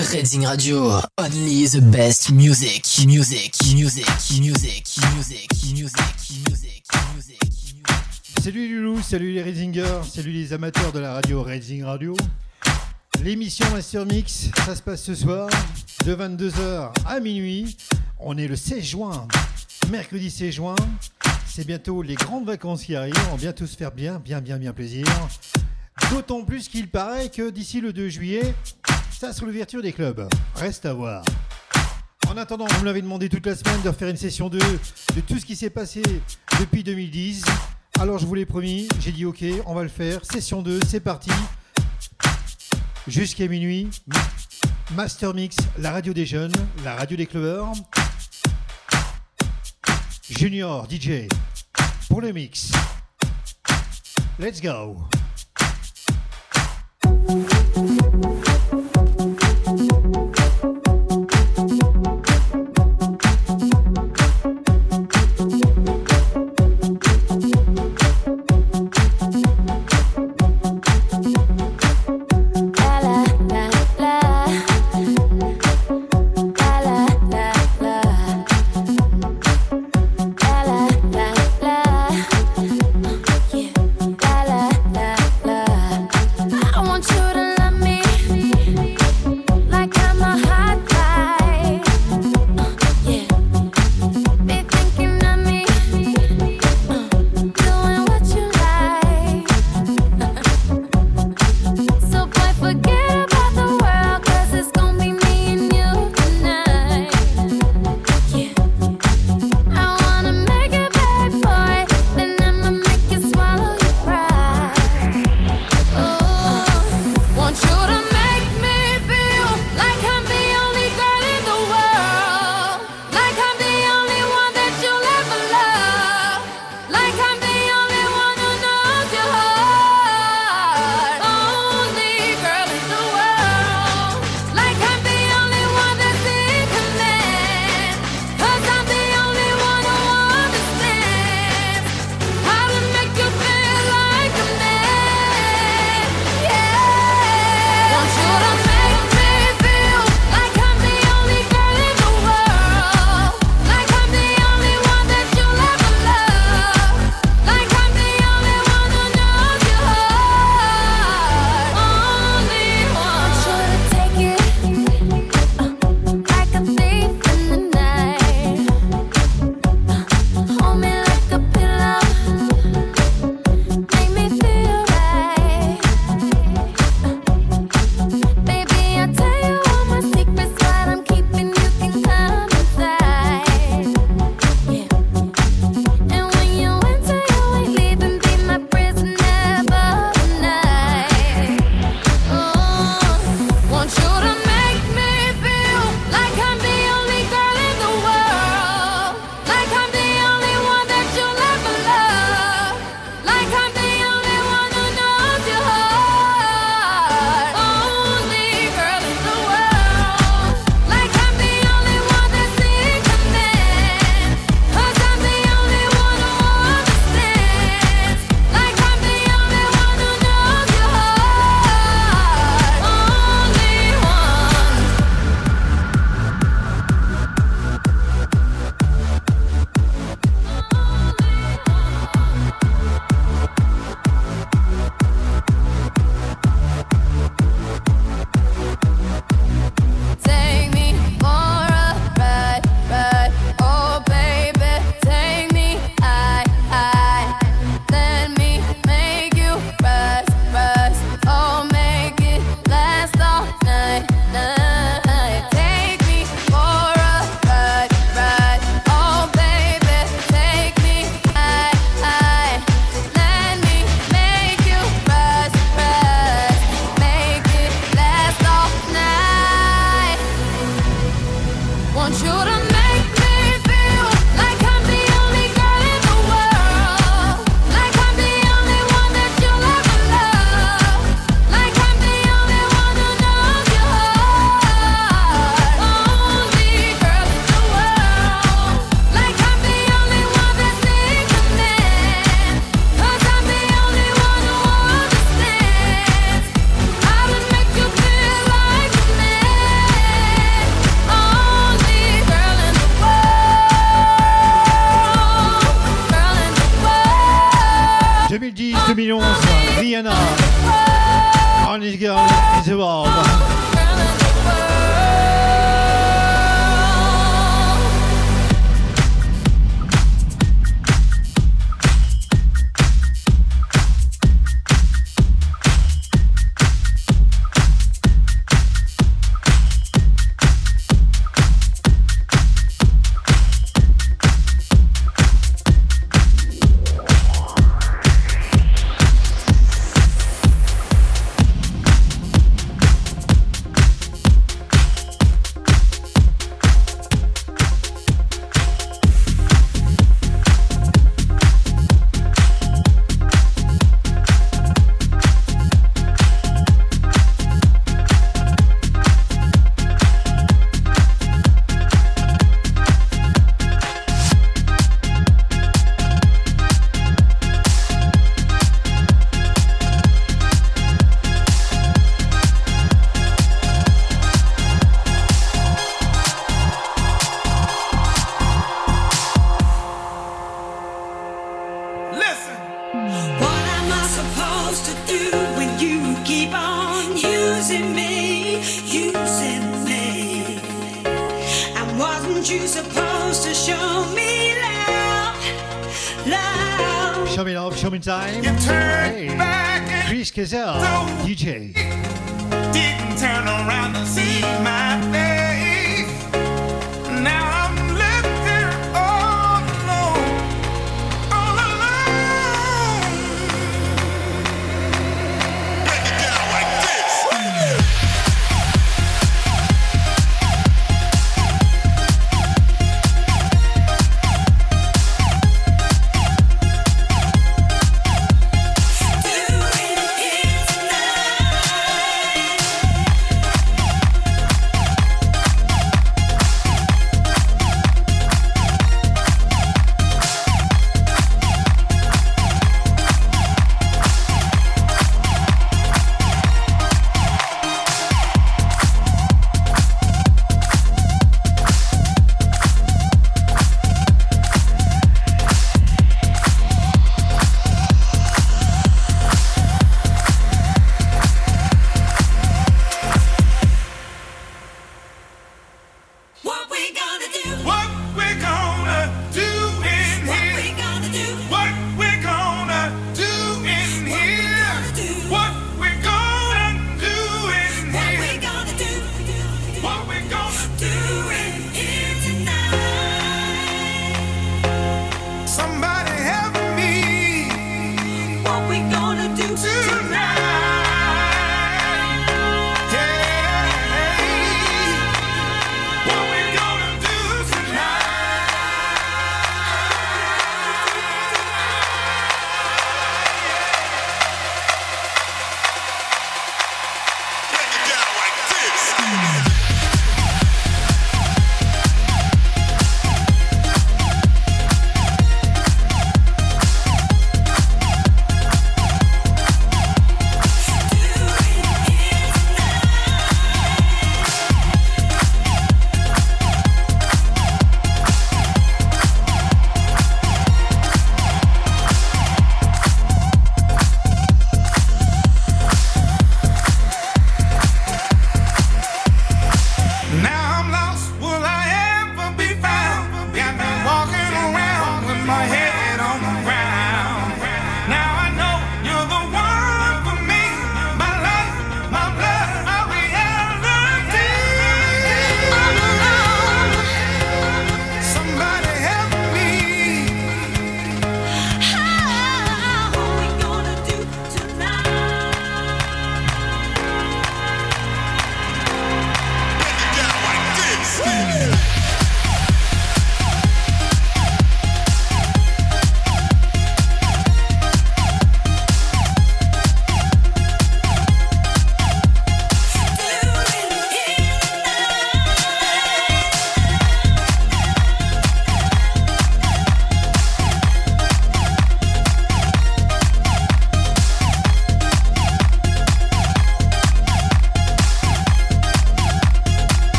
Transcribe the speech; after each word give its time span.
Reading 0.00 0.46
Radio, 0.46 0.98
only 1.18 1.66
the 1.66 1.82
best 1.92 2.32
music, 2.32 2.86
music, 3.06 3.52
music, 3.76 4.06
music, 4.40 4.86
music, 5.04 5.52
music, 5.74 6.24
music, 6.42 6.84
music. 7.14 7.42
Salut 8.42 8.68
Loulou, 8.74 9.02
salut 9.02 9.32
les 9.32 9.42
Readingers, 9.42 10.00
salut 10.10 10.32
les 10.32 10.54
amateurs 10.54 10.90
de 10.92 11.00
la 11.00 11.12
radio 11.12 11.42
Reading 11.42 11.84
Radio. 11.84 12.16
L'émission 13.22 13.66
Master 13.72 14.06
Mix, 14.06 14.48
ça 14.64 14.74
se 14.74 14.80
passe 14.80 15.02
ce 15.02 15.14
soir 15.14 15.50
de 16.06 16.14
22h 16.14 16.92
à 17.04 17.20
minuit. 17.20 17.76
On 18.18 18.38
est 18.38 18.48
le 18.48 18.56
16 18.56 18.82
juin, 18.82 19.28
mercredi 19.90 20.30
16 20.30 20.54
juin. 20.54 20.76
C'est 21.46 21.66
bientôt 21.66 22.00
les 22.00 22.14
grandes 22.14 22.46
vacances 22.46 22.84
qui 22.84 22.96
arrivent. 22.96 23.12
On 23.28 23.36
va 23.36 23.42
bientôt 23.42 23.66
se 23.66 23.76
faire 23.76 23.92
bien, 23.92 24.18
bien, 24.18 24.40
bien, 24.40 24.56
bien 24.56 24.72
plaisir. 24.72 25.04
D'autant 26.10 26.42
plus 26.42 26.68
qu'il 26.68 26.88
paraît 26.88 27.28
que 27.28 27.50
d'ici 27.50 27.80
le 27.80 27.92
2 27.92 28.08
juillet, 28.08 28.54
ça 29.20 29.34
sera 29.34 29.44
l'ouverture 29.44 29.82
des 29.82 29.92
clubs. 29.92 30.26
Reste 30.54 30.86
à 30.86 30.94
voir. 30.94 31.22
En 32.26 32.38
attendant, 32.38 32.64
vous 32.64 32.80
me 32.80 32.86
l'avez 32.86 33.02
demandé 33.02 33.28
toute 33.28 33.44
la 33.44 33.54
semaine 33.54 33.82
de 33.82 33.90
refaire 33.90 34.08
une 34.08 34.16
session 34.16 34.48
2 34.48 34.58
de 34.58 35.20
tout 35.20 35.38
ce 35.38 35.44
qui 35.44 35.56
s'est 35.56 35.68
passé 35.68 36.00
depuis 36.58 36.82
2010. 36.82 37.44
Alors 38.00 38.18
je 38.18 38.24
vous 38.24 38.34
l'ai 38.34 38.46
promis, 38.46 38.88
j'ai 38.98 39.12
dit 39.12 39.26
ok, 39.26 39.44
on 39.66 39.74
va 39.74 39.82
le 39.82 39.90
faire. 39.90 40.24
Session 40.24 40.62
2, 40.62 40.80
c'est 40.88 41.00
parti. 41.00 41.30
Jusqu'à 43.06 43.46
minuit. 43.46 43.90
Master 44.94 45.34
Mix, 45.34 45.56
la 45.76 45.90
radio 45.90 46.14
des 46.14 46.24
jeunes, 46.24 46.52
la 46.82 46.94
radio 46.94 47.18
des 47.18 47.26
clubbers. 47.26 47.72
Junior, 50.30 50.88
DJ, 50.90 51.28
pour 52.08 52.22
le 52.22 52.32
mix. 52.32 52.72
Let's 54.38 54.62
go. 54.62 54.96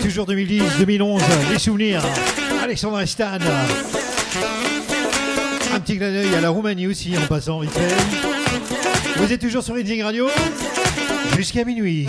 Toujours 0.00 0.26
2010, 0.26 0.62
2011, 0.78 1.22
les 1.50 1.58
souvenirs, 1.58 2.02
Alexandre 2.62 3.04
Stan. 3.04 3.38
Un 5.74 5.80
petit 5.80 5.96
clin 5.96 6.12
d'œil 6.12 6.32
à 6.36 6.40
la 6.40 6.50
Roumanie 6.50 6.86
aussi 6.86 7.14
en 7.18 7.26
passant 7.26 7.58
vite. 7.58 7.76
Vous 9.16 9.32
êtes 9.32 9.40
toujours 9.40 9.64
sur 9.64 9.76
Editing 9.76 10.04
Radio 10.04 10.28
jusqu'à 11.36 11.64
minuit. 11.64 12.06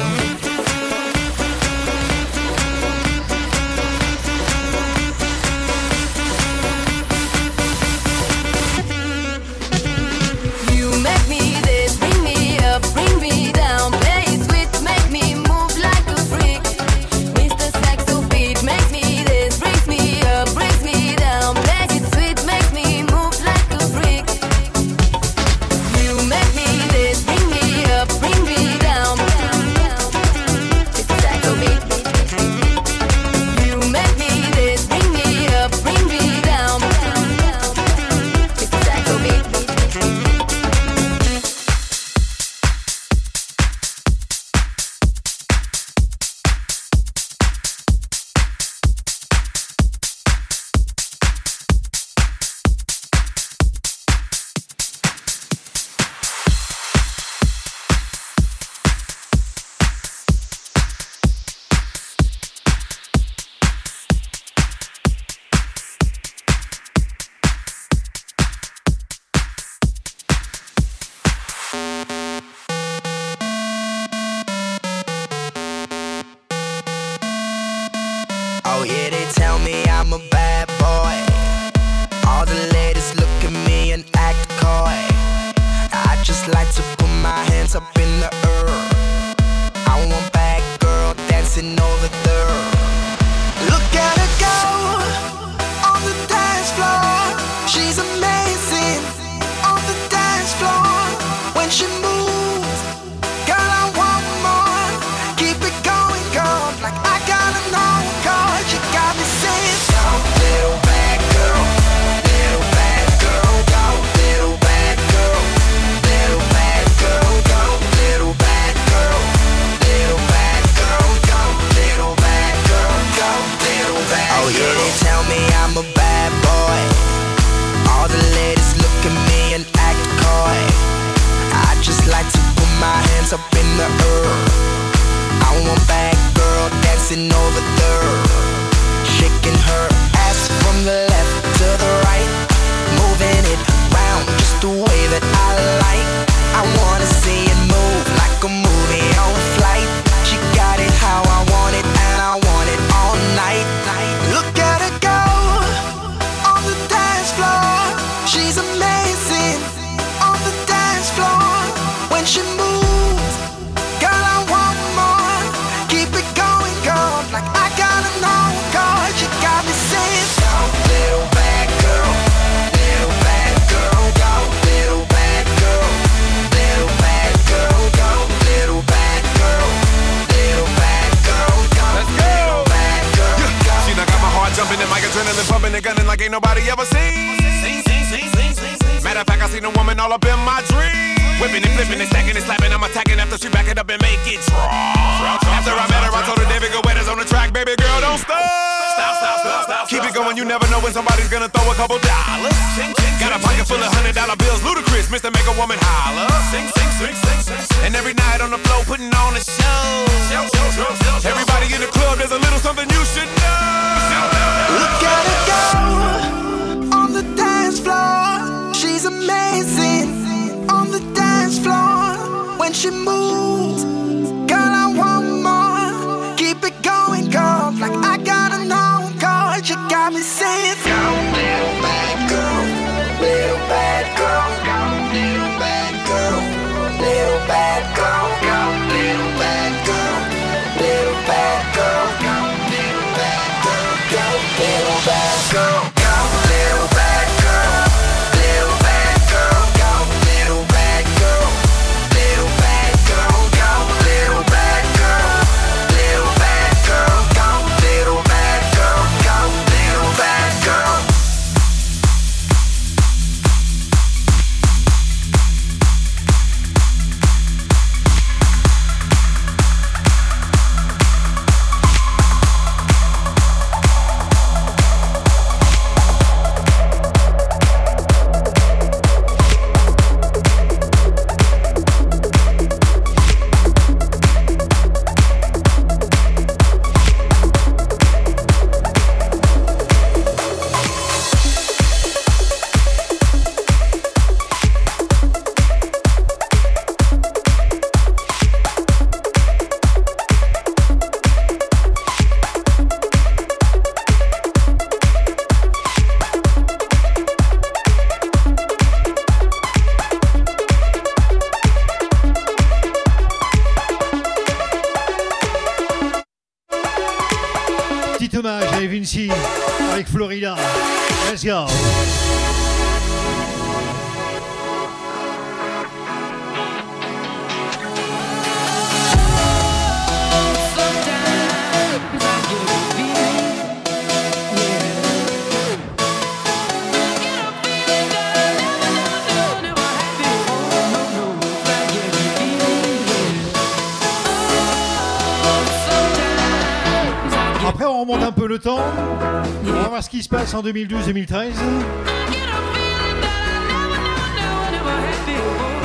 qui 350.21 350.25
se 350.25 350.29
passe 350.29 350.53
en 350.53 350.61
2012-2013. 350.61 351.53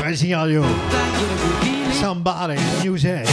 Brésil 0.03 0.35
Radio. 0.35 0.63
Somebody, 1.99 2.57
music. 2.85 3.27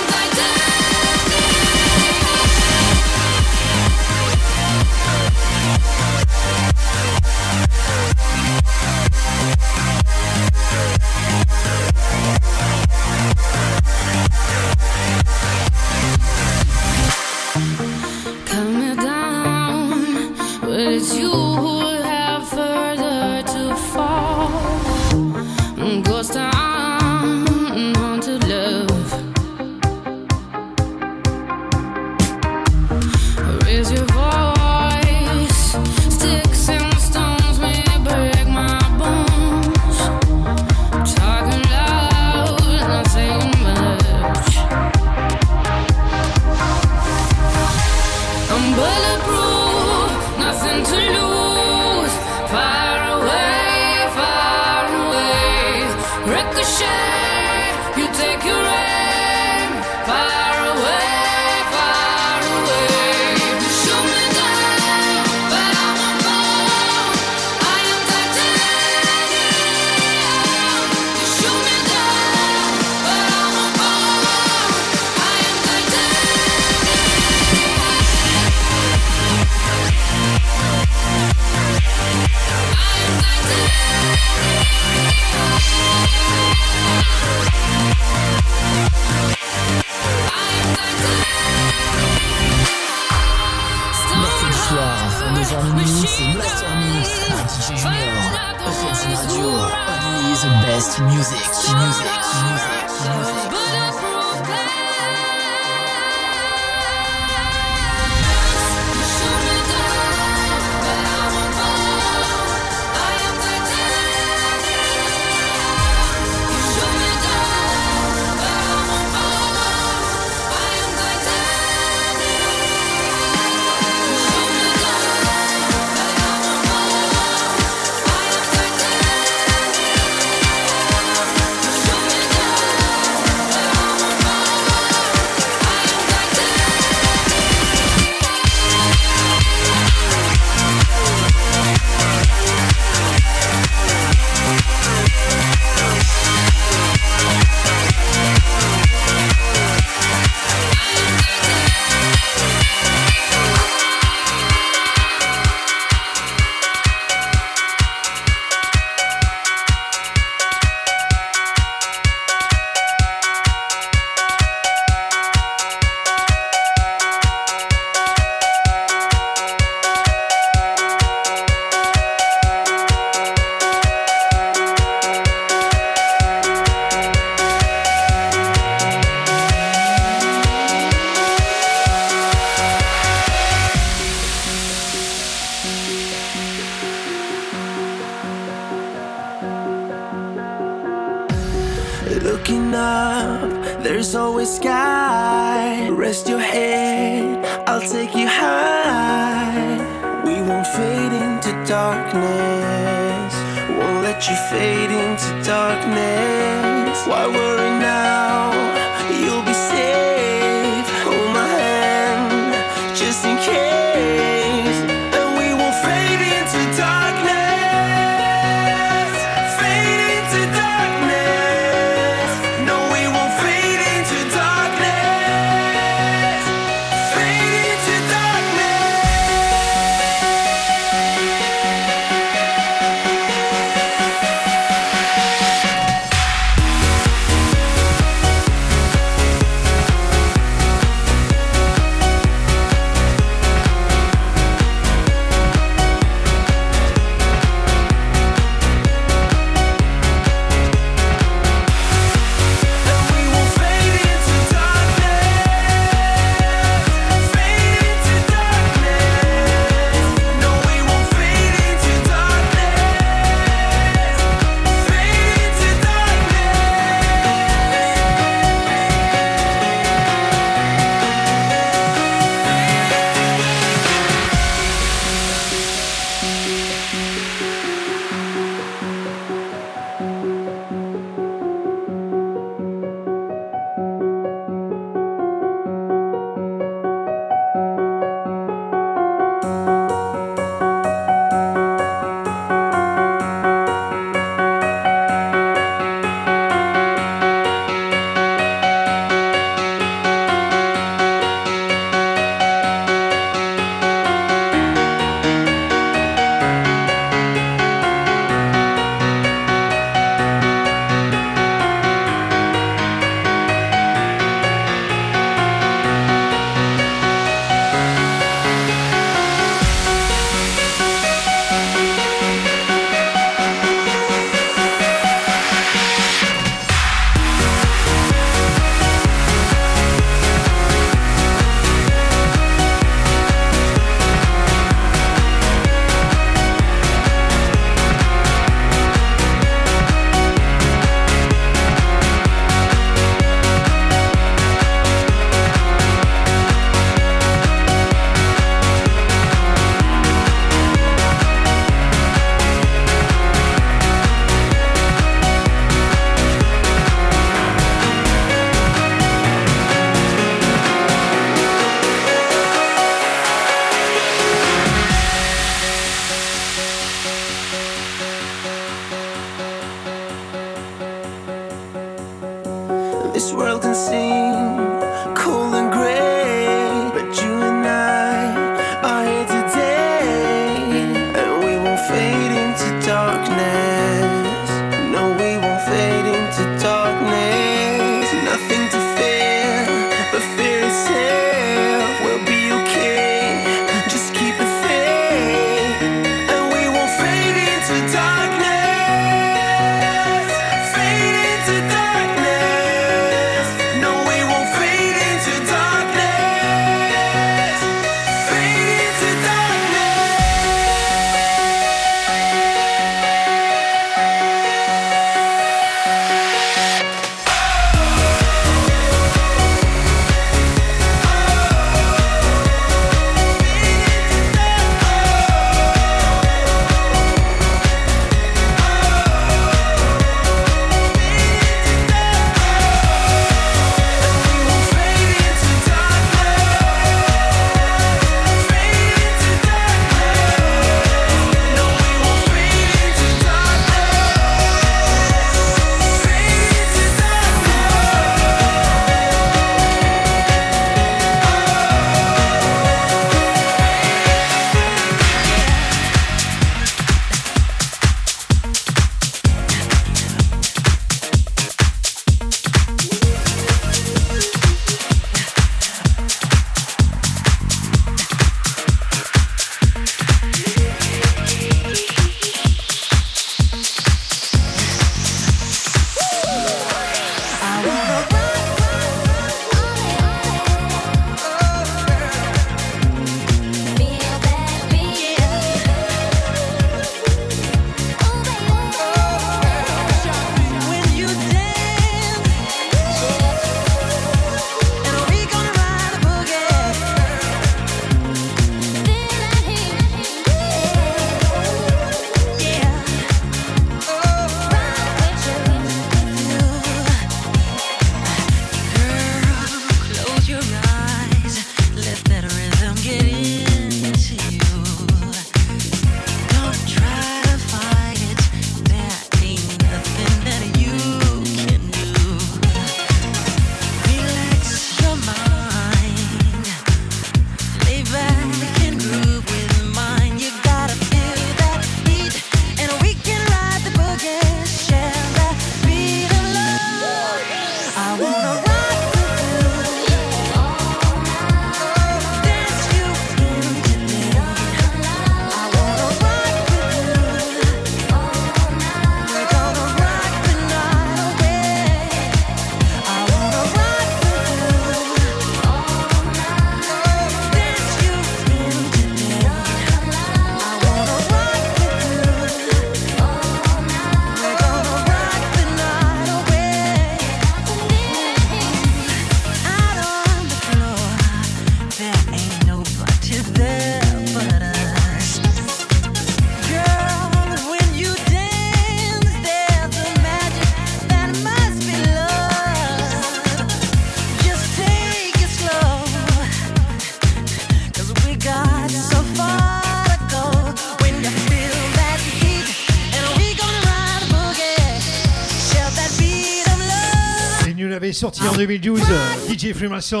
sorti 597.98 598.22
en 598.28 598.32
2012, 598.32 598.80
DJ 599.28 599.52
Freemason, 599.52 600.00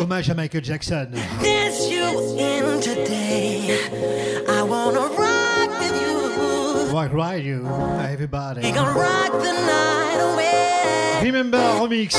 hommage 0.00 0.30
à 0.30 0.34
Michael 0.34 0.64
Jackson. 0.64 1.08
Rock 6.90 7.12
ride 7.12 7.44
you, 7.44 7.66
everybody. 8.10 8.62
Remember 11.22 11.60
remix. 11.82 12.16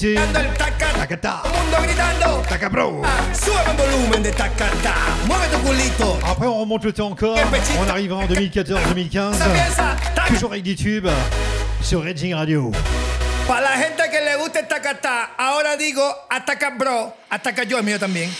Richie. 0.00 0.14
El 0.14 0.52
tacata. 0.54 0.98
Tacata. 0.98 1.40
Todo 1.42 1.52
el 1.54 1.62
mundo 1.62 1.76
gritando. 1.82 2.42
Tacabro. 2.48 3.02
Ah, 3.04 3.34
sube 3.34 3.54
el 3.70 3.76
volumen 3.76 4.22
de 4.22 4.30
tacata. 4.30 4.94
Mueve 5.26 5.46
tu 5.52 5.58
culito. 5.58 6.18
Après, 6.26 6.46
on 6.46 6.60
remonte 6.60 6.84
le 6.84 6.92
temps 6.92 7.10
encore. 7.10 7.38
On 7.78 7.88
arrivera 7.88 8.20
en 8.20 8.26
2014-2015. 8.26 9.34
Toujours 10.28 10.52
avec 10.52 10.64
des 10.64 10.74
tubes 10.74 11.08
sur 11.82 12.02
Raging 12.02 12.34
Radio. 12.34 12.70
Para 13.46 13.62
la 13.62 13.76
gente 13.76 14.02
que 14.10 14.24
le 14.24 14.38
gusta 14.38 14.60
el 14.60 14.68
tacata, 14.68 15.30
ahora 15.36 15.76
digo 15.76 16.02
ataca 16.30 16.70
bro, 16.70 17.12
ataca 17.28 17.64
yo, 17.64 17.78
el 17.78 17.84
mío 17.84 17.98
también. 17.98 18.30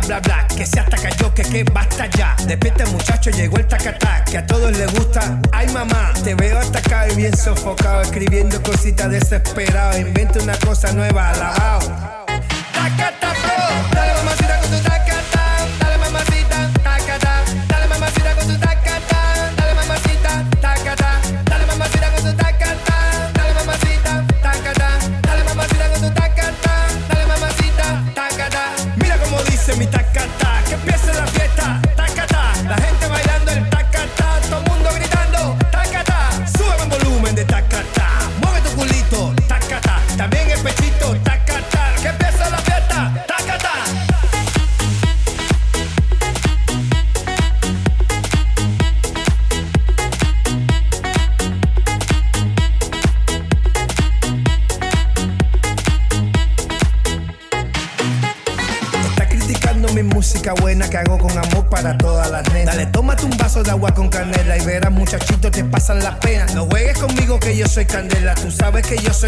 bla 0.00 0.20
bla 0.20 0.20
bla. 0.20 0.46
Que 0.56 0.66
se 0.66 0.80
hasta 0.80 0.96
cayó, 0.96 1.32
que 1.34 1.42
que 1.42 1.64
basta 1.64 2.06
ya. 2.06 2.36
Despierta 2.46 2.86
muchacho, 2.86 3.30
llegó 3.30 3.56
el 3.58 3.66
tacatá, 3.66 4.24
que 4.24 4.38
a 4.38 4.46
todos 4.46 4.76
les 4.76 4.92
gusta. 4.92 5.40
Ay 5.52 5.68
mamá, 5.68 6.12
te 6.24 6.34
veo 6.34 6.58
atacado 6.58 7.12
y 7.12 7.16
bien 7.16 7.36
sofocado, 7.36 8.02
escribiendo 8.02 8.62
cositas 8.62 9.10
desesperado. 9.10 9.98
Inventa 9.98 10.42
una 10.42 10.58
cosa 10.58 10.92
nueva, 10.92 11.30
alabao. 11.30 12.05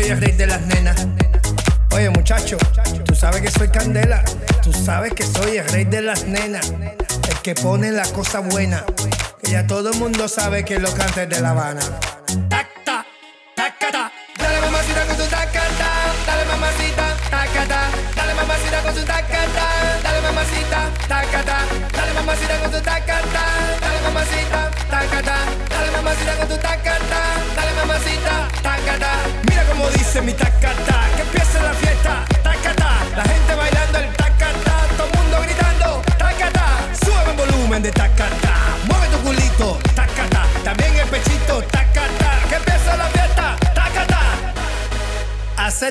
soy 0.01 0.11
el 0.11 0.21
rey 0.21 0.33
de 0.33 0.47
las 0.47 0.61
nenas. 0.63 1.09
Oye, 1.91 2.09
muchacho, 2.11 2.57
tú 3.05 3.17
sabes 3.17 3.41
que 3.41 3.51
soy 3.51 3.67
candela. 3.69 4.23
Tú 4.63 4.73
sabes 4.73 5.13
que 5.13 5.25
soy 5.25 5.57
el 5.57 5.69
rey 5.69 5.85
de 5.87 6.03
las 6.03 6.25
nenas. 6.25 6.73
El 7.29 7.37
que 7.43 7.57
pone 7.57 7.91
la 7.91 8.05
cosa 8.13 8.39
buena. 8.39 8.85
Que 9.43 9.51
ya 9.51 9.67
todo 9.67 9.91
el 9.91 9.99
mundo 9.99 10.29
sabe 10.29 10.65
que 10.65 10.79
lo 10.79 10.93
cante 10.93 11.27
de 11.27 11.41
La 11.41 11.51
Habana. 11.51 11.81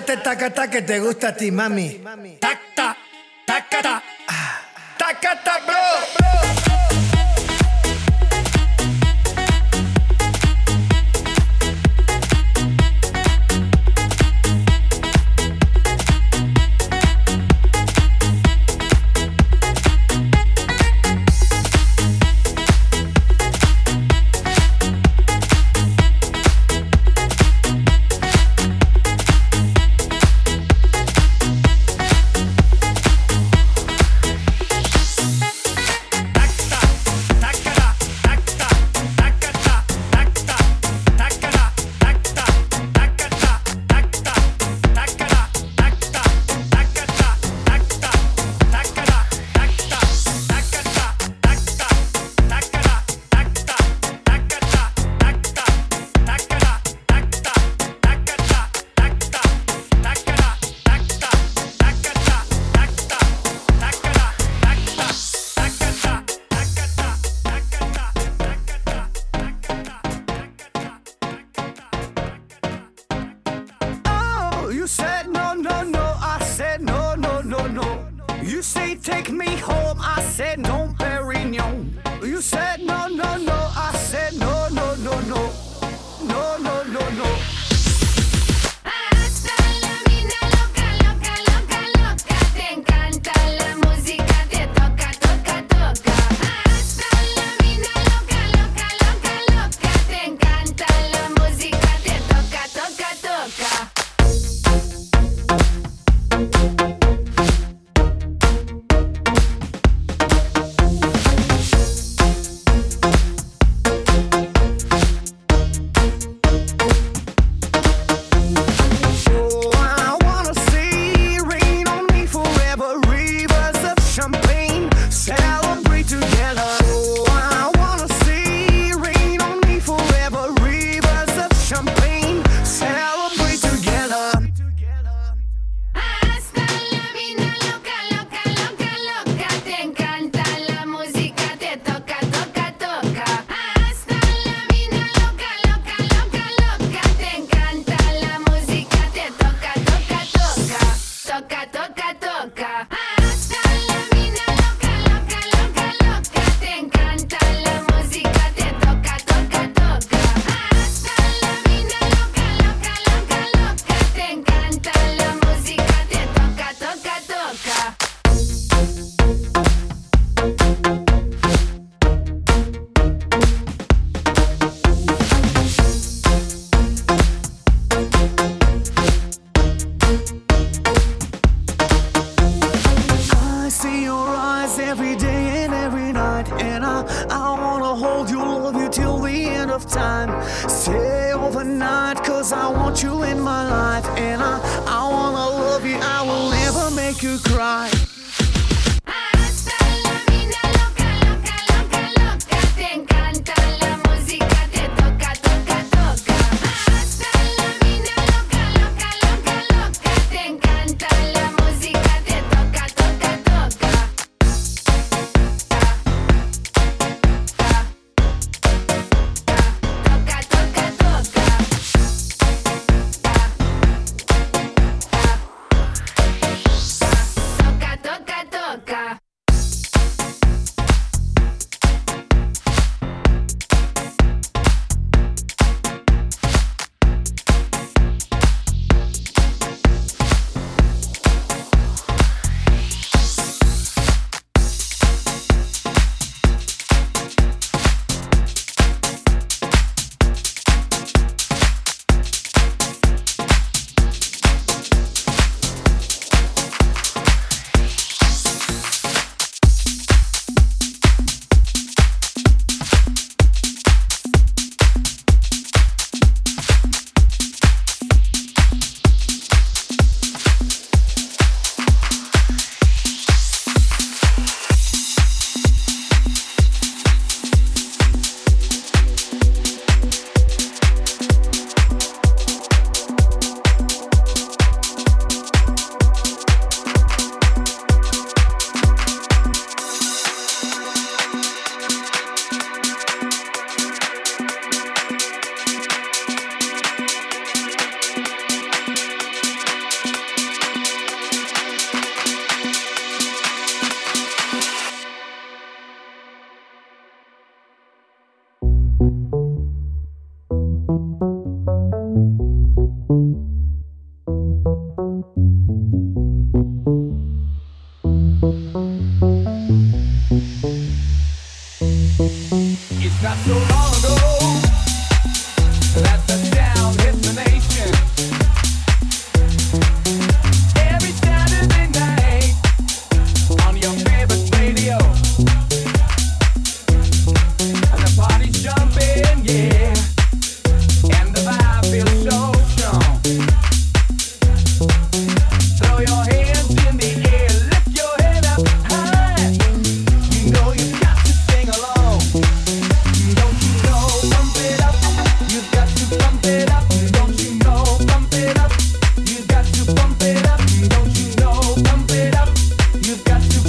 este 0.07 0.23
taca 0.23 0.69
que 0.69 0.81
te 0.81 0.99
gusta 0.99 1.29
a 1.29 1.35
ti, 1.35 1.51
mami. 1.51 2.01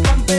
Jumping. 0.02 0.37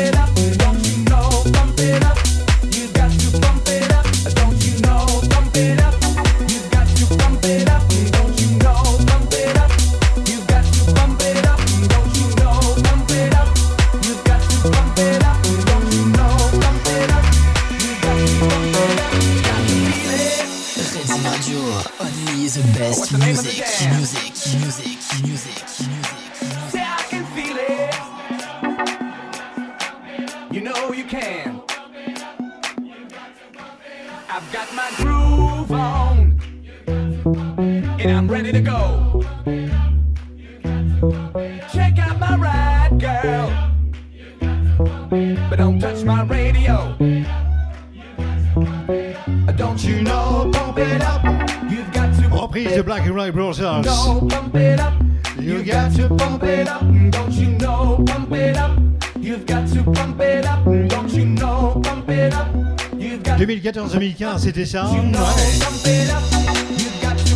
c'était 64.59 64.71
ça. 64.71 64.89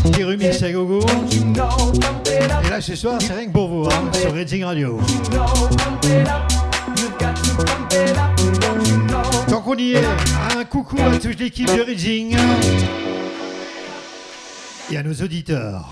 Petit 0.04 0.24
remix 0.24 0.62
gogo. 0.64 1.00
Et 2.66 2.70
là 2.70 2.82
ce 2.82 2.96
soir, 2.96 3.18
c'est 3.22 3.34
rien 3.34 3.46
que 3.46 3.52
pour 3.52 3.70
vous, 3.70 3.86
hein, 3.86 4.12
sur 4.14 4.34
Redzing 4.34 4.64
Radio. 4.64 5.00
Tant 9.48 9.62
qu'on 9.62 9.76
y 9.78 9.94
est, 9.94 10.04
un 10.58 10.66
coucou 10.66 10.98
à 11.00 11.18
toute 11.18 11.40
l'équipe 11.40 11.68
de 11.68 11.82
Redzing 11.82 12.36
et 14.92 14.98
à 14.98 15.04
nos 15.04 15.14
auditeurs. 15.14 15.90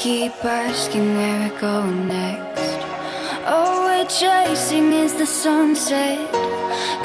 keep 0.00 0.32
asking 0.42 1.14
where 1.14 1.50
we're 1.50 1.60
going 1.60 2.08
next. 2.08 2.80
All 3.44 3.84
we're 3.84 4.06
chasing 4.06 4.94
is 4.94 5.12
the 5.12 5.26
sunset. 5.26 6.18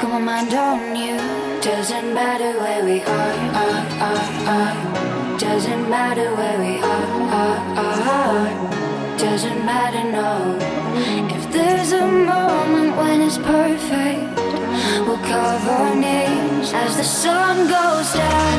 Got 0.00 0.12
my 0.12 0.18
mind 0.18 0.54
on 0.54 0.96
you. 0.96 1.18
Doesn't 1.60 2.14
matter 2.14 2.58
where 2.58 2.82
we 2.86 3.02
are, 3.02 3.36
are, 3.64 3.84
are, 4.08 4.28
are. 4.56 5.38
Doesn't 5.38 5.90
matter 5.90 6.28
where 6.36 6.58
we 6.58 6.74
are, 6.94 7.08
are, 7.42 8.00
are. 8.16 9.18
Doesn't 9.18 9.60
matter, 9.66 10.02
no. 10.20 10.56
If 11.36 11.52
there's 11.52 11.92
a 11.92 12.06
moment 12.06 12.96
when 12.96 13.20
it's 13.20 13.36
perfect, 13.36 14.24
we'll 15.06 15.22
carve 15.28 15.68
our 15.68 15.94
names 15.94 16.72
as 16.72 16.96
the 16.96 17.04
sun 17.04 17.56
goes 17.68 18.08
down. 18.14 18.58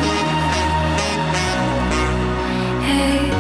Hey 2.83 3.36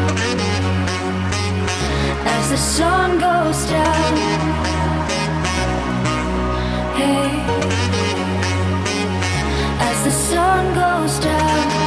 as 2.35 2.49
the 2.49 2.57
sun 2.57 3.19
goes 3.19 3.59
down. 3.69 4.11
Hey, 6.99 7.29
as 9.89 10.03
the 10.03 10.11
sun 10.11 10.63
goes 10.73 11.19
down. 11.19 11.86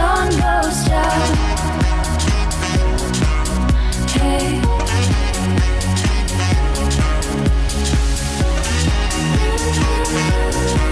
Sun 0.00 0.30
goes 0.30 0.78
down. 0.88 1.36
Hey. 4.08 4.60
As 10.62 10.89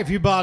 Everybody, 0.00 0.08
everybody. 0.08 0.39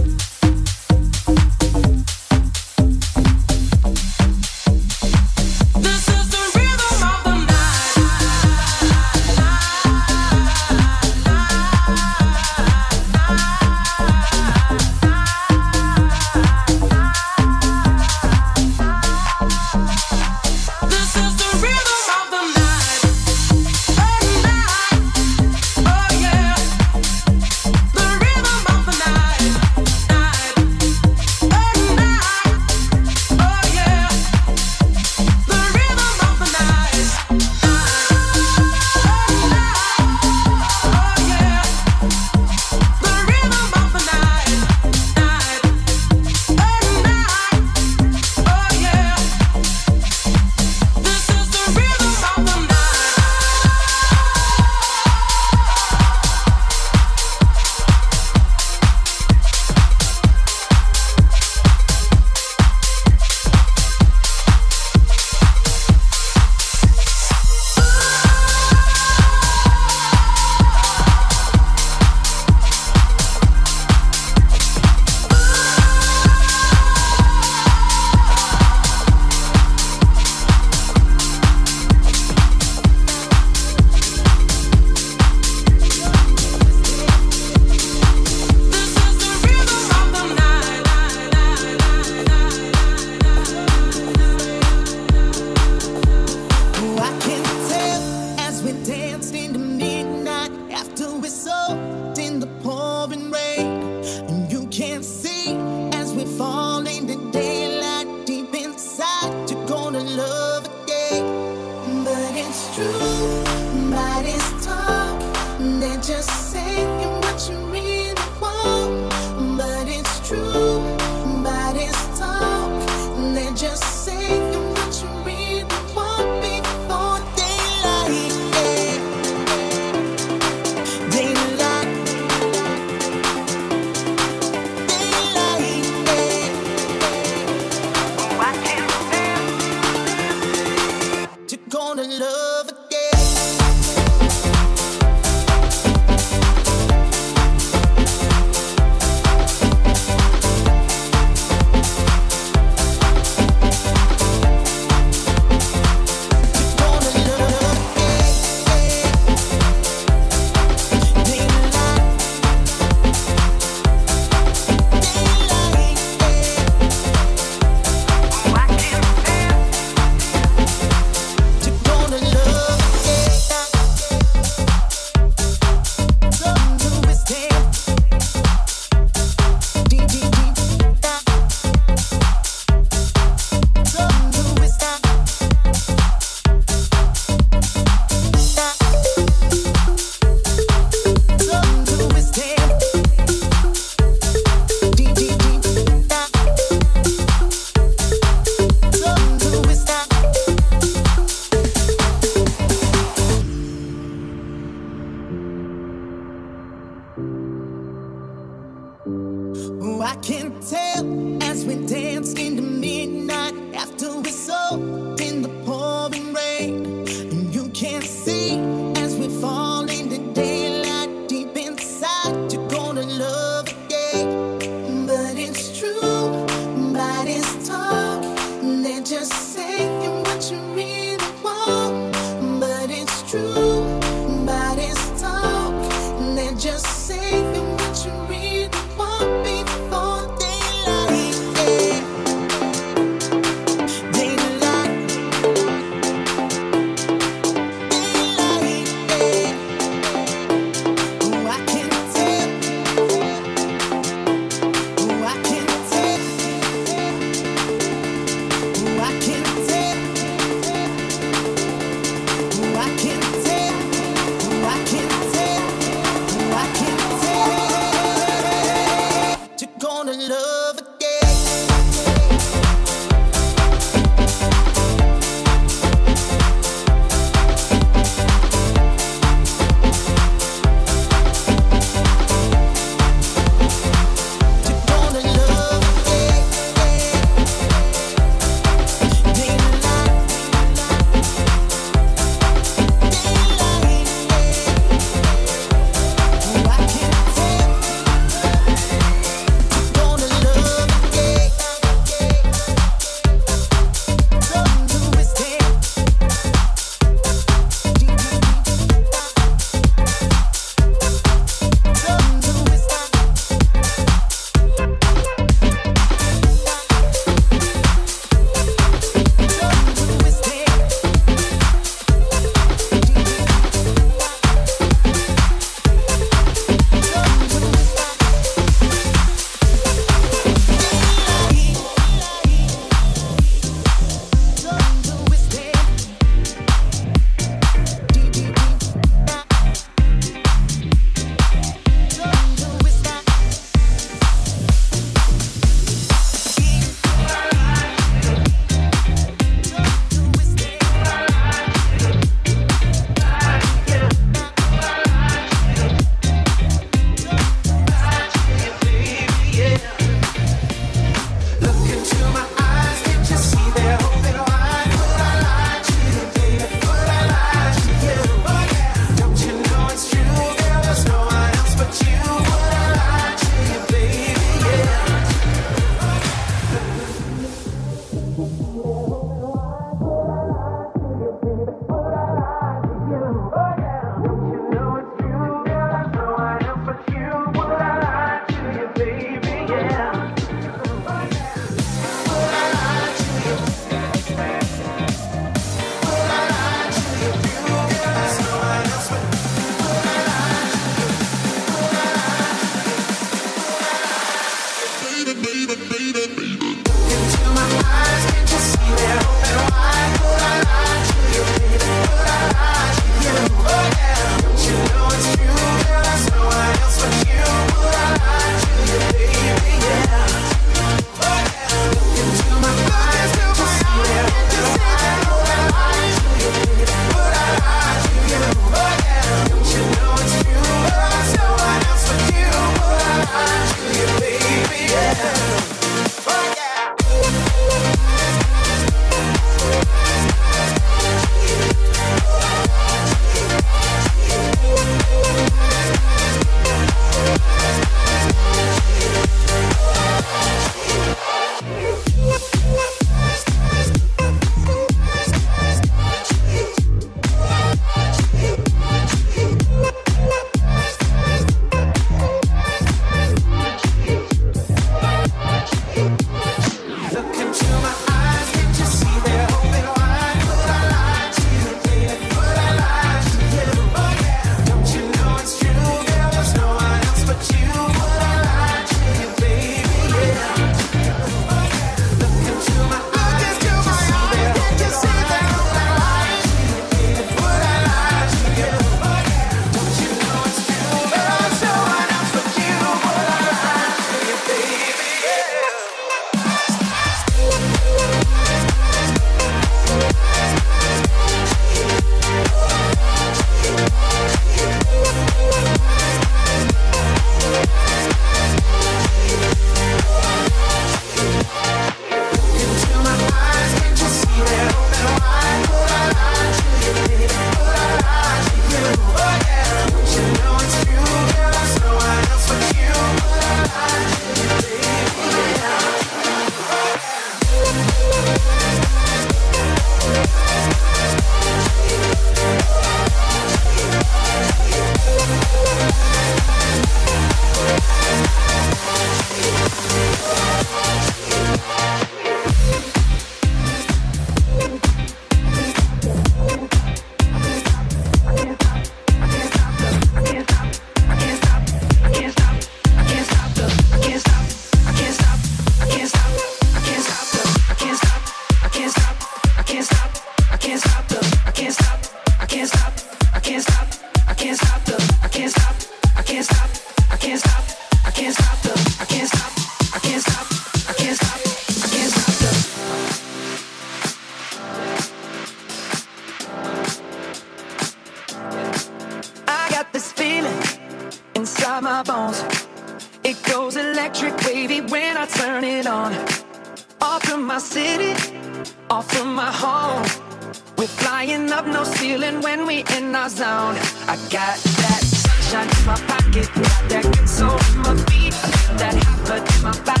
my 593.21 593.27
zone. 593.27 593.75
I 594.07 594.15
got 594.31 594.57
that 594.81 595.01
sunshine 595.03 595.69
in 595.77 595.85
my 595.85 595.95
pocket, 596.09 596.49
got 596.55 596.89
that 596.89 597.03
good 597.03 597.29
soul 597.29 597.51
in 597.51 597.77
my 597.77 597.95
feet, 598.09 598.33
I 598.33 598.49
feel 598.49 598.77
that 598.77 598.95
hot 599.03 599.25
blood 599.25 599.55
in 599.55 599.61
my 599.61 599.85
body. 599.85 600.00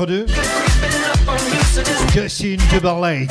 entre 0.00 0.06
deux. 0.06 0.26
Justin 2.14 2.56
Timberlake. 2.70 3.30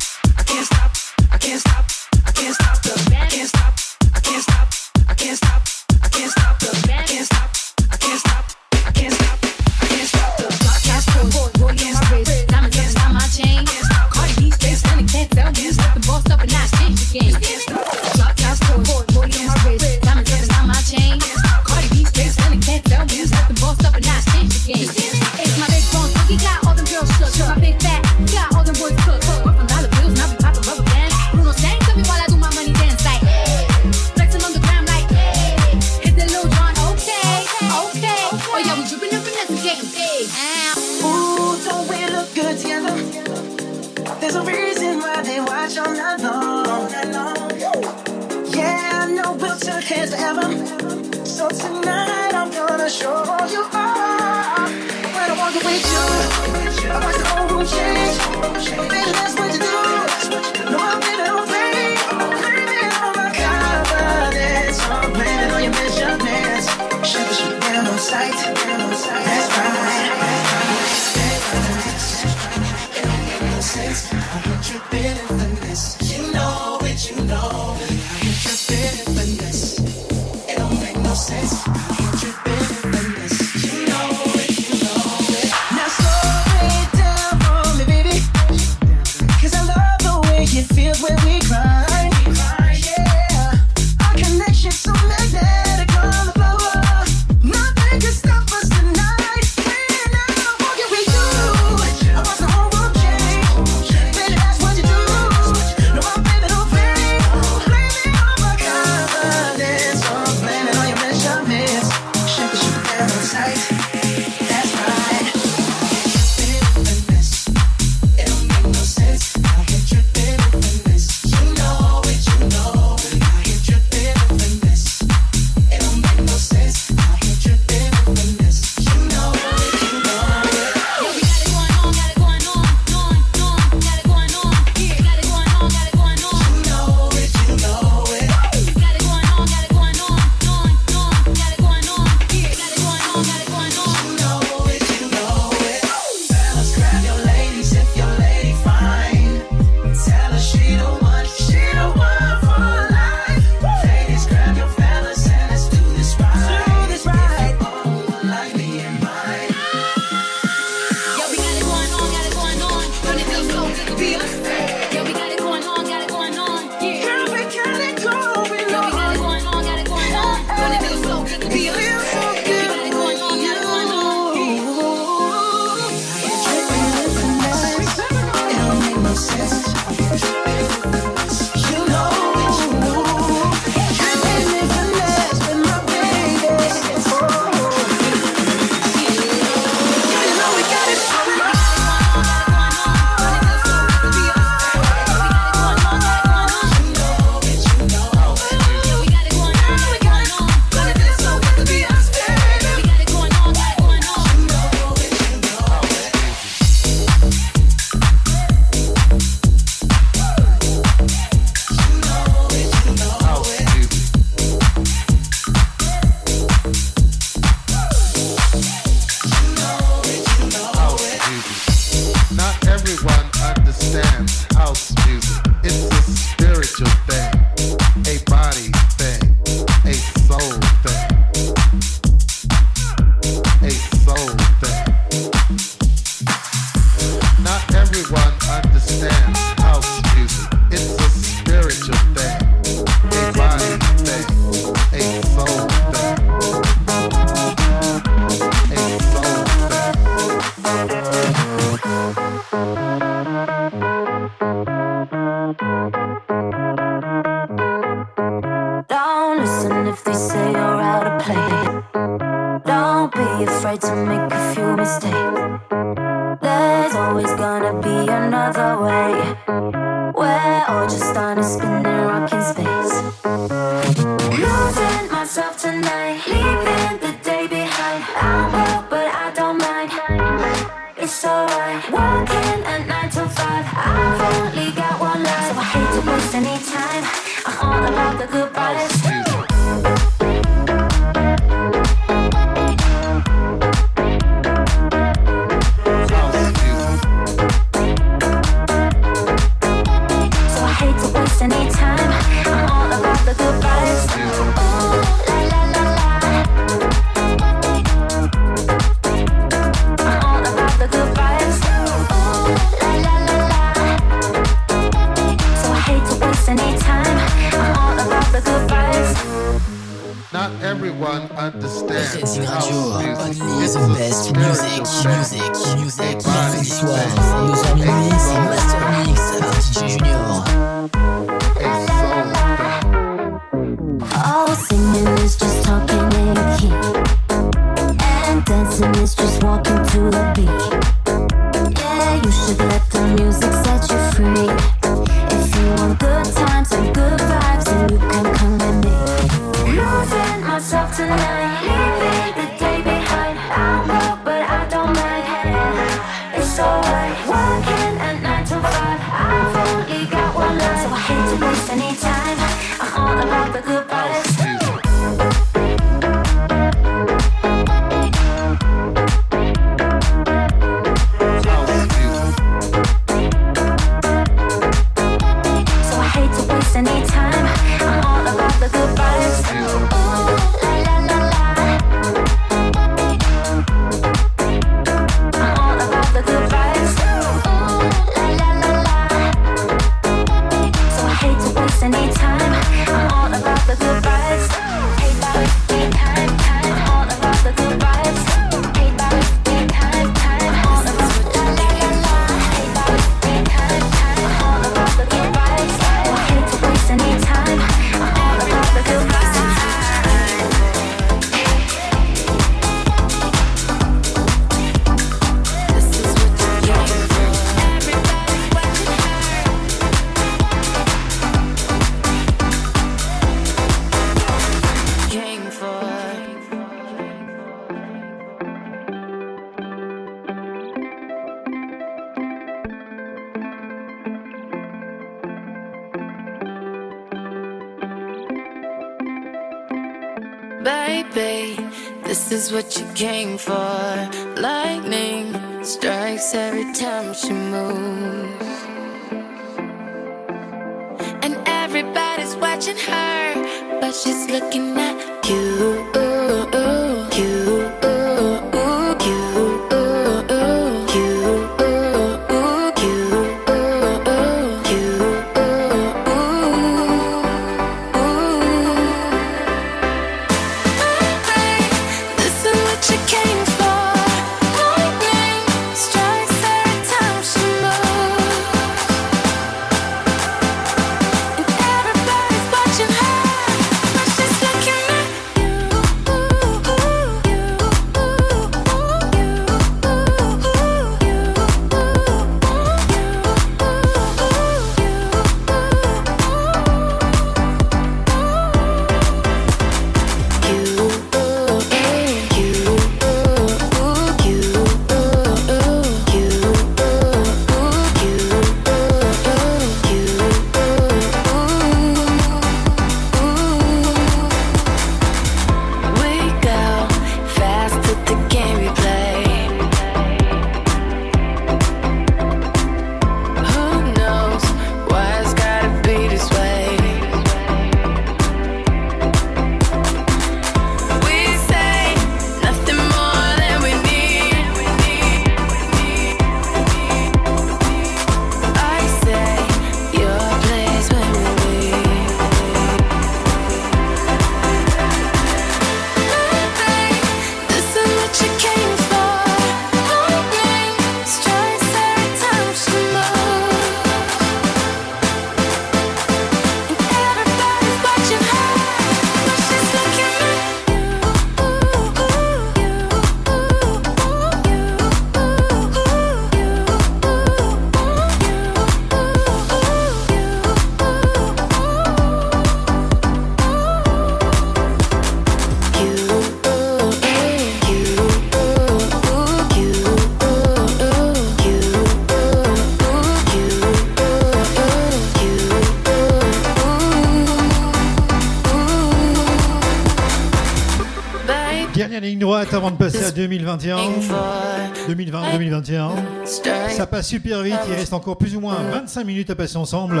super 597.10 597.42
vite. 597.42 597.58
Il 597.66 597.74
reste 597.74 597.92
encore 597.92 598.16
plus 598.16 598.36
ou 598.36 598.40
moins 598.40 598.54
25 598.54 599.04
minutes 599.04 599.30
à 599.30 599.34
passer 599.34 599.56
ensemble. 599.56 600.00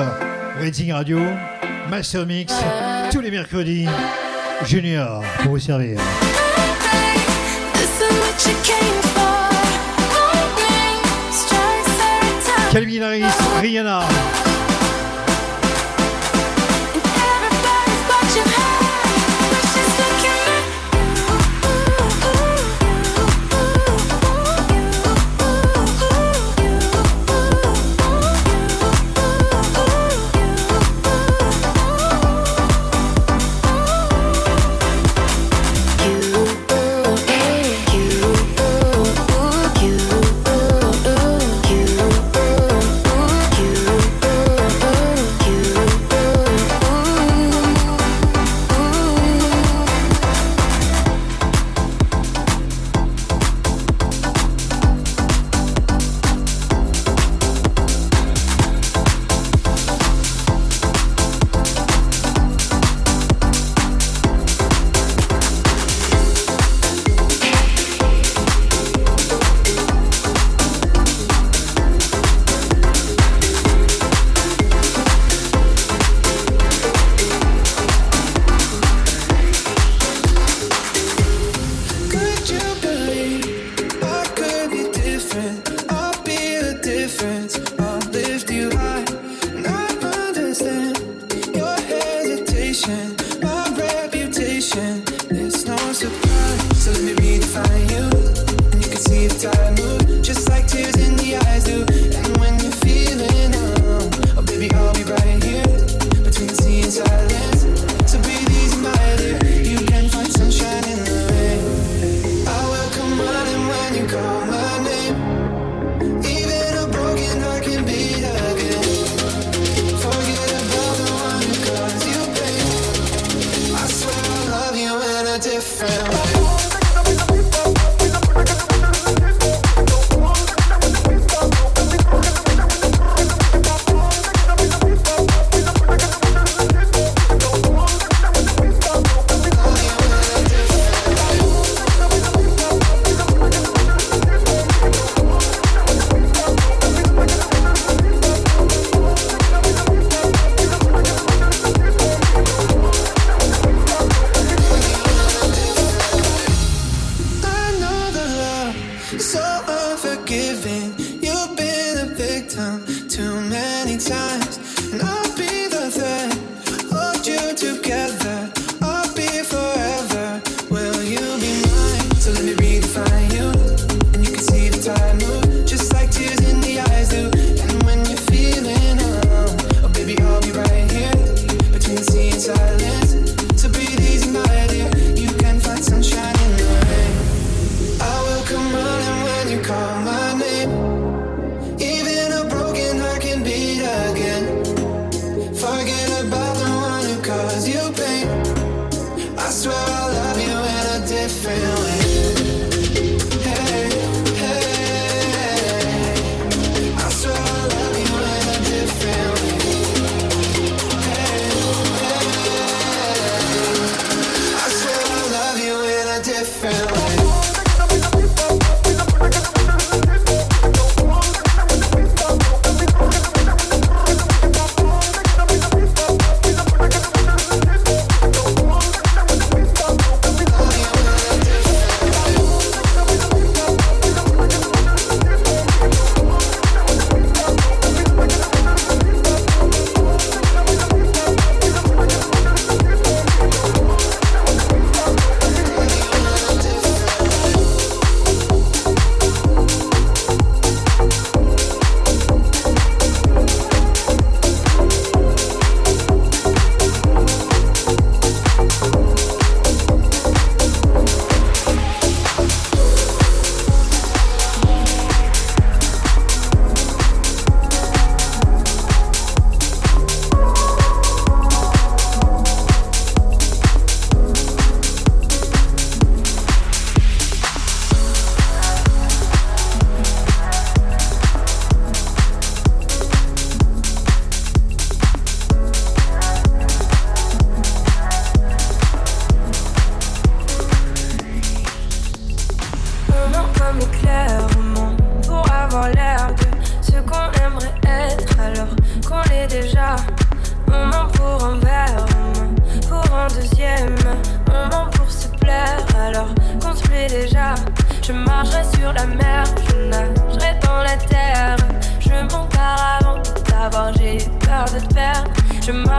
Rating 0.60 0.92
Radio, 0.92 1.18
Master 1.90 2.24
Mix, 2.24 2.54
tous 3.10 3.20
les 3.20 3.32
mercredis. 3.32 3.86
Junior, 4.64 5.20
pour 5.42 5.52
vous 5.52 5.58
servir. 5.58 5.98
Calvin 12.72 13.02
Harris, 13.02 13.24
Rihanna. 13.60 14.49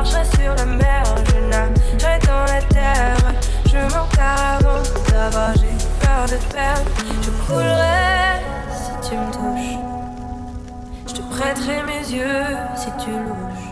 Marcherai 0.01 0.25
sur 0.25 0.55
la 0.55 0.65
mer, 0.65 1.03
je 1.27 1.39
nagerai 1.51 2.19
dans 2.25 2.45
la 2.53 2.61
terre. 2.73 3.17
Je 3.65 3.77
m'encarre 3.77 4.57
avant 4.59 4.79
de 4.79 5.11
t'avoir, 5.11 5.53
j'ai 5.53 5.77
peur 6.01 6.25
de 6.25 6.37
perdre. 6.51 6.91
Je 7.21 7.31
coulerai 7.45 8.41
si 8.81 9.09
tu 9.09 9.15
me 9.15 9.31
touches. 9.31 9.77
Je 11.07 11.13
te 11.13 11.21
prêterai 11.21 11.83
mes 11.83 12.17
yeux 12.17 12.47
si 12.75 12.87
tu 13.03 13.11
louches. 13.11 13.69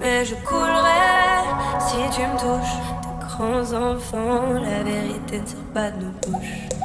Mais 0.00 0.24
je 0.24 0.34
coulerai 0.36 1.42
si 1.80 1.96
tu 2.14 2.22
me 2.22 2.38
touches. 2.38 2.78
De 3.02 3.26
grands 3.26 3.92
enfants, 3.92 4.52
la 4.54 4.82
vérité 4.82 5.40
ne 5.40 5.46
sort 5.46 5.60
pas 5.74 5.90
de 5.90 6.04
nos 6.04 6.12
bouches. 6.26 6.75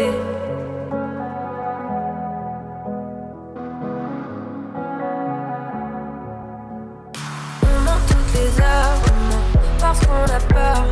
On 0.00 0.04
ment 7.84 7.98
toutes 8.06 8.32
les 8.34 8.60
heures, 8.60 9.00
on 9.08 9.80
parce 9.80 9.98
qu'on 9.98 10.22
a 10.22 10.38
peur. 10.54 10.84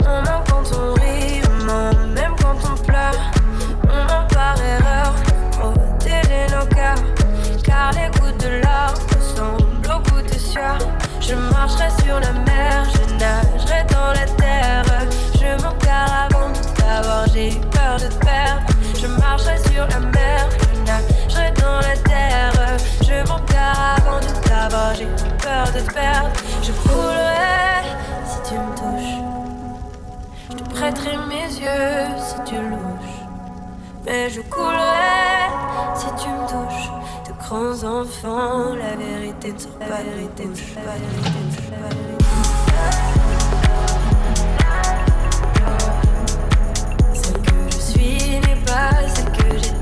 On 0.00 0.20
ment 0.20 0.44
quand 0.50 0.70
on 0.76 0.92
rit, 1.00 1.40
on 1.48 1.64
ment 1.64 1.94
même 2.14 2.34
quand 2.42 2.58
on 2.70 2.76
pleure. 2.82 3.20
On 3.84 4.04
ment 4.04 4.26
par 4.28 4.56
erreur, 4.60 5.14
pour 5.52 5.72
protéger 5.72 6.46
nos 6.50 6.66
cœurs. 6.66 7.02
Car 7.64 7.92
les 7.92 8.10
gouttes 8.20 8.44
de 8.44 8.60
larmes 8.62 9.00
ressemblent 9.16 9.90
aux 9.90 10.00
gouttes 10.10 10.30
de 10.30 10.38
sueur. 10.38 10.76
Je 11.20 11.34
marcherai 11.34 11.88
sur 12.04 12.20
la 12.20 12.32
mer, 12.32 12.84
je 12.92 13.14
nagerai 13.14 13.84
dans 13.88 14.12
la 14.12 14.26
terre. 14.36 14.84
Je 15.36 15.48
m'encarre 15.62 16.31
j'ai 17.32 17.48
eu 17.48 17.60
peur 17.60 17.96
de 17.98 18.06
te 18.06 18.24
perdre. 18.24 18.62
Je 19.00 19.06
marcherai 19.06 19.58
sur 19.58 19.86
la 19.88 20.00
mer, 20.00 20.48
je 20.60 20.80
nagerai 20.80 21.50
dans 21.60 21.80
la 21.80 21.96
terre. 21.96 22.52
Je 23.02 23.28
m'encarre 23.28 23.96
avant 23.98 24.20
de 24.20 24.32
t'avoir, 24.46 24.94
j'ai 24.94 25.04
eu 25.04 25.32
peur 25.38 25.66
de 25.74 25.80
te 25.80 25.92
perdre. 25.92 26.30
Je 26.62 26.72
coulerai 26.72 27.82
si 28.26 28.38
tu 28.48 28.54
me 28.54 28.74
touches. 28.76 29.18
Je 30.50 30.56
te 30.56 30.70
prêterai 30.70 31.16
mes 31.28 31.48
yeux 31.64 32.06
si 32.18 32.34
tu 32.44 32.56
louches. 32.56 33.20
Mais 34.04 34.28
je 34.30 34.40
coulerai 34.42 35.48
si 35.96 36.06
tu 36.22 36.28
me 36.28 36.46
touches. 36.48 36.90
De 37.26 37.32
grands 37.38 37.84
enfants, 37.84 38.74
la 38.74 38.96
vérité 38.96 39.52
ne 39.52 39.58
sort 39.58 39.78
pas, 39.78 39.86
la 39.88 40.02
vérité 40.02 40.44
ne 40.44 40.54
pas, 40.54 40.80
la 40.86 40.96
vérité 40.98 41.40
ne 41.48 42.08
pas, 42.08 42.11
was 48.72 49.18
a 49.18 49.30
good 49.32 49.81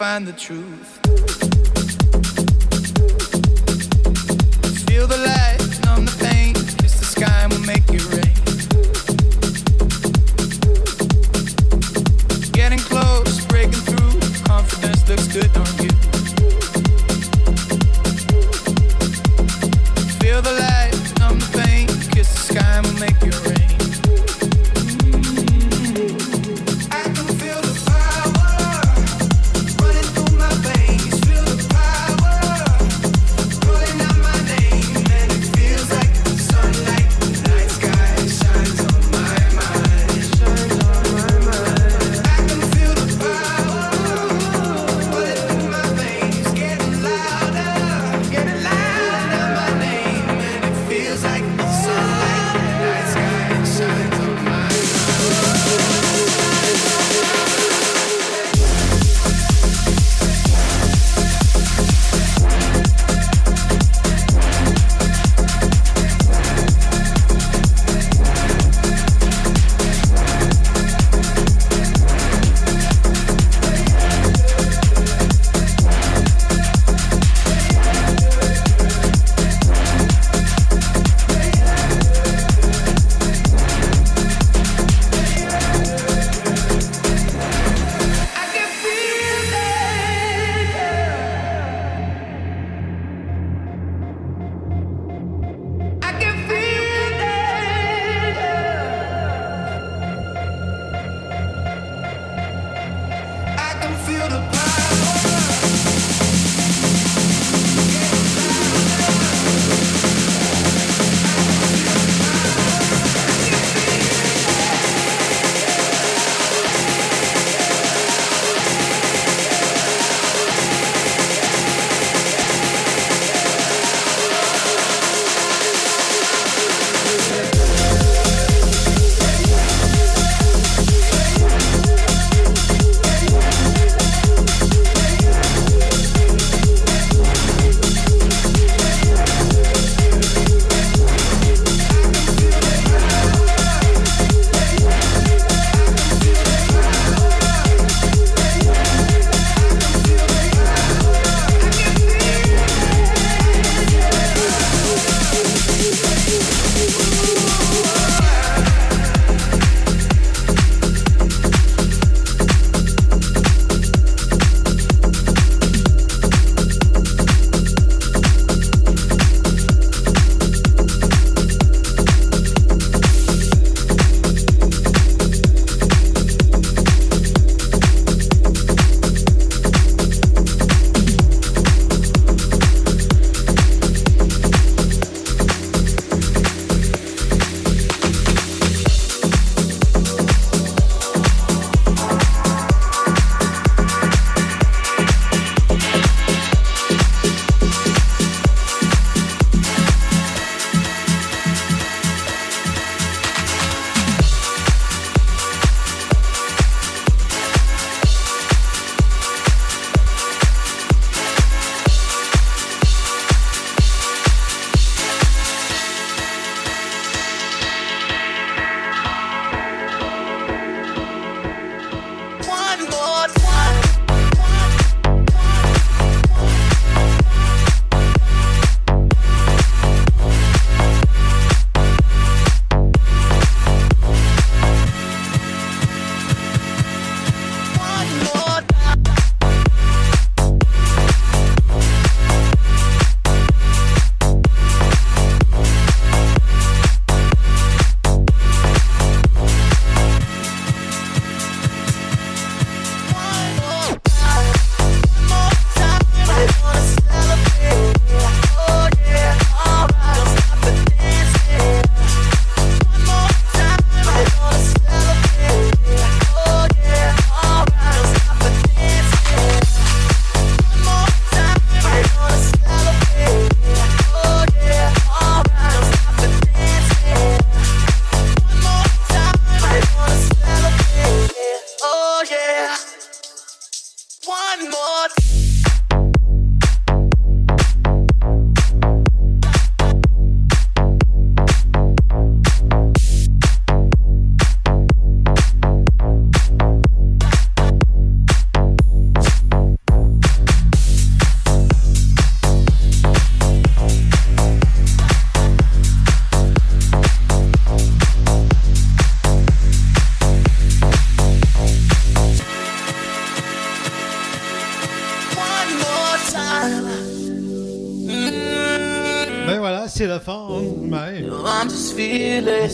Find 0.00 0.26
the 0.26 0.32
truth. 0.32 0.69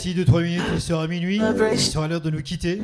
D'ici 0.06 0.20
2-3 0.20 0.42
minutes, 0.44 0.62
il 0.72 0.80
sera 0.80 1.08
minuit. 1.08 1.40
Il 1.72 1.80
sera 1.80 2.06
l'heure 2.06 2.20
de 2.20 2.30
nous 2.30 2.40
quitter. 2.40 2.80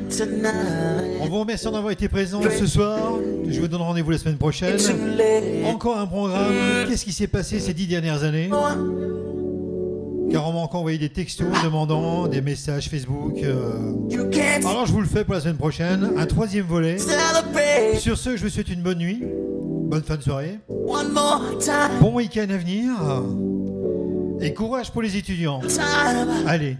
On 1.21 1.25
vous 1.27 1.39
remercie 1.39 1.63
d'avoir 1.71 1.91
été 1.91 2.09
présents 2.09 2.41
ce 2.41 2.65
soir. 2.65 2.97
Je 3.47 3.61
vous 3.61 3.69
donne 3.69 3.81
rendez-vous 3.81 4.11
la 4.11 4.17
semaine 4.17 4.35
prochaine. 4.37 4.75
Encore 5.65 5.97
un 5.99 6.05
programme. 6.05 6.51
Qu'est-ce 6.89 7.05
qui 7.05 7.13
s'est 7.13 7.27
passé 7.27 7.61
ces 7.61 7.73
10 7.73 7.87
dernières 7.87 8.23
années 8.25 8.49
Car 10.31 10.49
on 10.49 10.51
m'a 10.51 10.59
encore 10.59 10.81
envoyé 10.81 10.97
des 10.97 11.07
textos 11.09 11.47
demandant 11.63 12.27
des 12.27 12.41
messages 12.41 12.89
Facebook. 12.89 13.35
euh. 13.41 13.93
Alors 14.67 14.85
je 14.85 14.91
vous 14.91 14.99
le 14.99 15.07
fais 15.07 15.23
pour 15.23 15.35
la 15.35 15.39
semaine 15.39 15.55
prochaine. 15.57 16.11
Un 16.17 16.25
troisième 16.25 16.65
volet. 16.65 16.97
Sur 17.99 18.17
ce, 18.17 18.35
je 18.35 18.43
vous 18.43 18.49
souhaite 18.49 18.69
une 18.69 18.81
bonne 18.81 18.97
nuit. 18.99 19.23
Bonne 19.85 20.03
fin 20.03 20.17
de 20.17 20.23
soirée. 20.23 20.59
Bon 22.01 22.15
week-end 22.15 22.47
à 22.49 22.57
venir. 22.57 22.91
Et 24.43 24.53
courage 24.53 24.91
pour 24.91 25.01
les 25.01 25.15
étudiants. 25.15 25.61
Allez, 26.45 26.75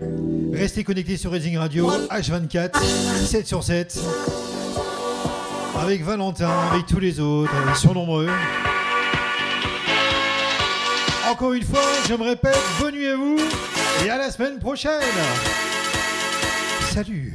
restez 0.52 0.84
connectés 0.84 1.16
sur 1.16 1.32
Racing 1.32 1.58
Radio 1.58 1.90
H24, 2.12 2.72
7 3.26 3.48
sur 3.48 3.64
7. 3.64 4.02
Avec 5.80 6.04
Valentin, 6.04 6.52
avec 6.72 6.86
tous 6.86 7.00
les 7.00 7.22
autres, 7.22 7.54
ils 7.70 7.76
sont 7.76 7.94
nombreux. 7.94 8.28
Encore 11.32 11.54
une 11.54 11.64
fois, 11.64 11.80
je 12.10 12.14
me 12.16 12.24
répète, 12.24 12.60
bonne 12.82 12.96
nuit 12.96 13.08
à 13.08 13.16
vous 13.16 13.38
et 14.06 14.10
à 14.10 14.18
la 14.18 14.30
semaine 14.30 14.60
prochaine. 14.60 15.02
Salut. 16.94 17.34